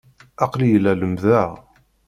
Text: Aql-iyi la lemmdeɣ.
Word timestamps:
Aql-iyi 0.43 0.79
la 0.79 0.93
lemmdeɣ. 0.99 1.49